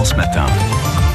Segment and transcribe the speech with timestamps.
[0.00, 0.46] France Matin.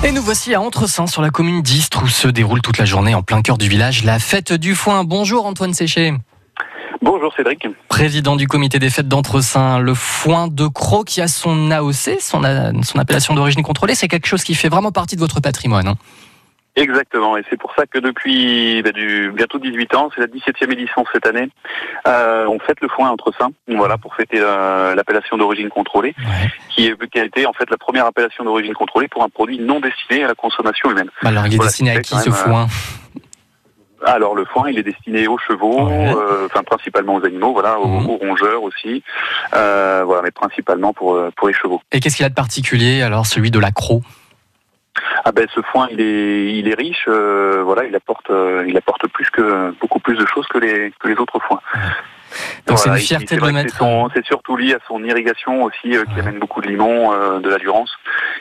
[0.04, 3.16] Et nous voici à Entresaint, sur la commune d'Istres, où se déroule toute la journée
[3.16, 5.04] en plein cœur du village la fête du foin.
[5.04, 6.14] Bonjour Antoine Séché.
[7.02, 7.66] Bonjour Cédric.
[7.88, 12.44] Président du comité des fêtes d'Entresaint, le foin de Croc qui a son AOC, son,
[12.84, 15.88] son appellation d'origine contrôlée, c'est quelque chose qui fait vraiment partie de votre patrimoine.
[15.88, 15.96] Hein.
[16.78, 20.74] Exactement, et c'est pour ça que depuis bah, du, bientôt 18 ans, c'est la 17e
[20.74, 21.48] édition cette année,
[22.06, 26.14] euh, on fête le foin entre saints, voilà, pour fêter l'appellation d'origine contrôlée,
[26.70, 29.80] qui, qui, a été en fait la première appellation d'origine contrôlée pour un produit non
[29.80, 31.10] destiné à la consommation humaine.
[31.24, 32.68] Bah, alors il est destiné à qui ce foin?
[34.06, 37.88] Alors le foin, il est destiné aux chevaux, euh, enfin principalement aux animaux, voilà, aux,
[37.88, 38.06] mhm.
[38.06, 39.02] rongeurs aussi,
[39.56, 41.82] euh, voilà, mais principalement pour pour les chevaux.
[41.94, 44.02] Et qu'est-ce qu'il a de particulier alors celui de la croix
[45.28, 48.78] ah ben ce foin il est il est riche, euh, voilà, il apporte euh, il
[48.78, 51.60] apporte plus que beaucoup plus de choses que les que les autres foins.
[52.68, 53.78] Donc c'est une fierté de le mettre.
[54.14, 57.50] C'est surtout lié à son irrigation aussi, euh, qui amène beaucoup de limon, euh, de
[57.50, 57.92] l'allurance,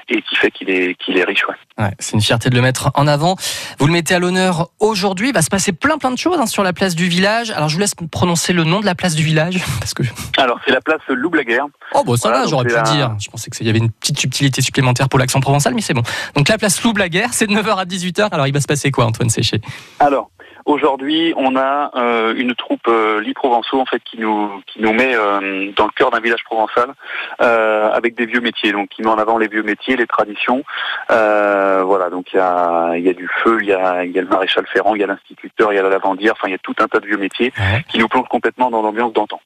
[0.09, 1.45] et qui fait qu'il est, qu'il est riche.
[1.79, 1.91] Ouais.
[1.99, 3.37] c'est une fierté de le mettre en avant.
[3.79, 5.29] Vous le mettez à l'honneur aujourd'hui.
[5.29, 7.51] Il va se passer plein plein de choses hein, sur la place du village.
[7.51, 9.63] Alors je vous laisse prononcer le nom de la place du village.
[9.81, 10.03] Parce que...
[10.39, 11.67] Alors c'est la place Loublaguerre.
[11.93, 13.15] Oh bon, ça va, j'aurais pu le dire.
[13.21, 16.03] Je pensais qu'il y avait une petite subtilité supplémentaire pour l'accent provençal, mais c'est bon.
[16.35, 18.29] Donc la place Loublaguerre, c'est de 9h à 18h.
[18.33, 19.61] Alors il va se passer quoi, Antoine Séché?
[20.01, 20.31] Alors,
[20.67, 25.15] Aujourd'hui, on a euh, une troupe euh, Provençaux en fait qui nous qui nous met
[25.15, 26.95] euh, dans le cœur d'un village provençal
[27.43, 30.63] euh, avec des vieux métiers, donc qui met en avant les vieux métiers, les traditions.
[31.09, 34.19] voilà, donc il y a il y a du feu, il y a il y
[34.19, 36.53] a le maréchal ferrand, il y a l'instituteur, il y a la lavandière, enfin il
[36.53, 37.53] y a tout un tas de vieux métiers
[37.89, 39.41] qui nous plongent complètement dans l'ambiance d'antan.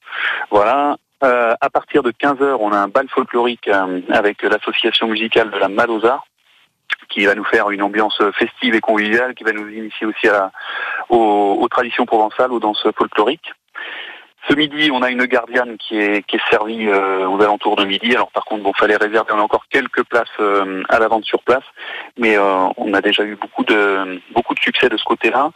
[0.51, 0.99] Voilà.
[1.21, 3.69] À partir de 15 h on a un bal folklorique
[4.11, 6.25] avec l'association musicale de la Malozar
[7.09, 10.53] qui va nous faire une ambiance festive et conviviale, qui va nous initier aussi à
[11.09, 13.53] aux, traditions provençales, aux danses folkloriques.
[14.49, 17.85] Ce midi, on a une gardienne qui est, qui est servie euh, aux alentours de
[17.85, 18.15] midi.
[18.15, 19.33] Alors par contre, bon, fallait réserver.
[19.35, 21.65] On a encore quelques places euh, à la vente sur place,
[22.17, 25.51] mais euh, on a déjà eu beaucoup de beaucoup de succès de ce côté-là.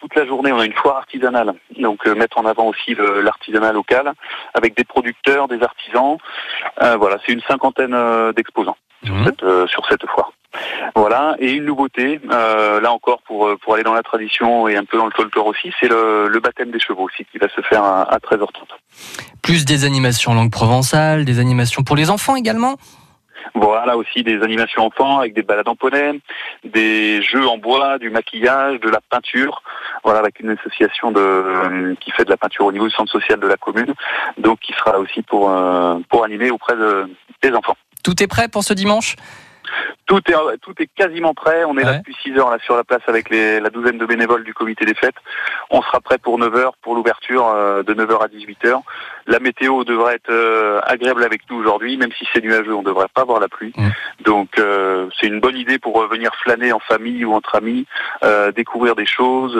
[0.00, 4.12] toute la journée, on a une foire artisanale, donc mettre en avant aussi l'artisanat local
[4.54, 6.18] avec des producteurs, des artisans.
[6.78, 7.96] voilà, c'est une cinquantaine
[8.32, 9.24] d'exposants sur mmh.
[9.24, 10.33] cette sur cette foire.
[10.96, 14.76] Voilà, et une nouveauté, euh, là encore pour, euh, pour aller dans la tradition et
[14.76, 17.48] un peu dans le folklore aussi, c'est le, le, baptême des chevaux aussi qui va
[17.48, 18.46] se faire à, à 13h30.
[19.42, 22.76] Plus des animations en langue provençale, des animations pour les enfants également
[23.54, 26.18] voilà aussi des animations enfants avec des balades en poney,
[26.64, 29.62] des jeux en bois, du maquillage, de la peinture.
[30.02, 33.12] Voilà avec une association de euh, qui fait de la peinture au niveau du centre
[33.12, 33.92] social de la commune,
[34.38, 35.52] donc qui sera aussi pour
[36.08, 37.06] pour animer auprès de,
[37.42, 37.76] des enfants.
[38.02, 39.14] Tout est prêt pour ce dimanche?
[40.06, 41.64] Tout est, tout est quasiment prêt.
[41.64, 44.06] On est là depuis 6 heures là, sur la place avec les, la douzaine de
[44.06, 45.14] bénévoles du comité des fêtes.
[45.70, 48.82] On sera prêt pour 9 heures pour l'ouverture euh, de 9 heures à 18 heures.
[49.26, 52.86] La météo devrait être euh, agréable avec nous aujourd'hui, même si c'est nuageux, on ne
[52.86, 53.72] devrait pas avoir la pluie.
[54.24, 57.86] Donc euh, c'est une bonne idée pour venir flâner en famille ou entre amis,
[58.54, 59.56] découvrir des choses,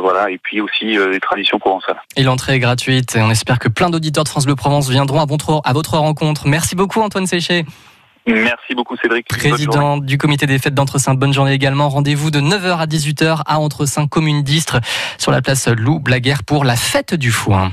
[0.00, 2.00] voilà, et puis aussi les traditions provençales.
[2.16, 5.20] Et l'entrée est gratuite et on espère que plein d'auditeurs de France Bleu Provence viendront
[5.20, 6.46] à votre, à votre rencontre.
[6.46, 7.64] Merci beaucoup Antoine Séché.
[8.26, 9.26] Merci beaucoup Cédric.
[9.28, 11.88] Président du comité des fêtes d'Entresaint, bonne journée également.
[11.88, 14.80] Rendez-vous de 9h à 18h à Entresaint, commune d'Istres,
[15.18, 17.72] sur la place Lou Blaguerre pour la fête du foin.